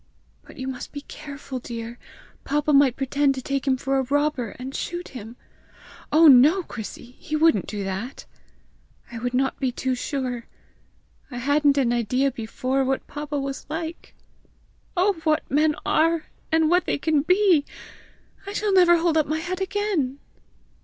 "But 0.43 0.57
you 0.57 0.67
must 0.67 0.91
be 0.91 1.01
careful, 1.01 1.59
dear! 1.59 1.99
Papa 2.43 2.73
might 2.73 2.95
pretend 2.95 3.35
to 3.35 3.41
take 3.43 3.67
him 3.67 3.77
for 3.77 3.99
a 3.99 4.03
robber, 4.05 4.55
and 4.57 4.73
shoot 4.73 5.09
him!" 5.09 5.35
"Oh, 6.11 6.27
no, 6.27 6.63
Chrissy! 6.63 7.11
He 7.19 7.35
wouldn't 7.35 7.67
do 7.67 7.83
that!" 7.83 8.25
"I 9.11 9.19
would 9.19 9.35
not 9.35 9.59
be 9.59 9.71
too 9.71 9.93
sure! 9.93 10.47
I 11.29 11.37
hadn't 11.37 11.77
an 11.77 11.93
idea 11.93 12.31
before 12.31 12.83
what 12.83 13.05
papa 13.05 13.39
was 13.39 13.67
like! 13.69 14.15
Oh 14.97 15.13
what 15.23 15.43
men 15.51 15.75
are, 15.85 16.25
and 16.51 16.67
what 16.67 16.85
they 16.85 16.97
can 16.97 17.21
be! 17.21 17.63
I 18.47 18.53
shall 18.53 18.73
never 18.73 18.97
hold 18.97 19.17
up 19.17 19.27
my 19.27 19.37
head 19.37 19.61
again!" 19.61 20.17